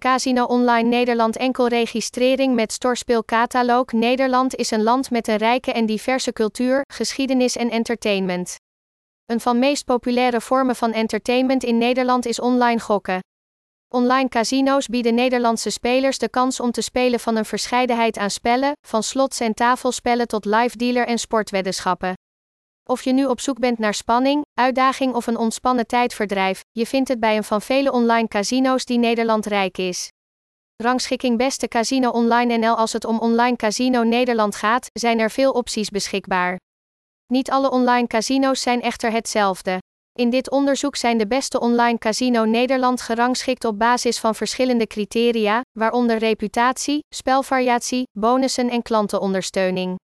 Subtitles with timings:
[0.00, 5.86] Casino Online Nederland enkel registrering met Storspeelcataloog Nederland is een land met een rijke en
[5.86, 8.56] diverse cultuur, geschiedenis en entertainment.
[9.26, 13.20] Een van meest populaire vormen van entertainment in Nederland is online gokken.
[13.88, 18.72] Online casino's bieden Nederlandse spelers de kans om te spelen van een verscheidenheid aan spellen,
[18.86, 22.14] van slots en tafelspellen tot live dealer en sportweddenschappen.
[22.90, 27.08] Of je nu op zoek bent naar spanning, uitdaging of een ontspannen tijdverdrijf, je vindt
[27.08, 30.08] het bij een van vele online casino's die Nederland rijk is.
[30.76, 35.52] Rangschikking Beste Casino Online NL Als het om Online Casino Nederland gaat, zijn er veel
[35.52, 36.58] opties beschikbaar.
[37.26, 39.78] Niet alle online casino's zijn echter hetzelfde.
[40.18, 45.60] In dit onderzoek zijn de beste online casino Nederland gerangschikt op basis van verschillende criteria,
[45.78, 49.99] waaronder reputatie, spelvariatie, bonussen en klantenondersteuning.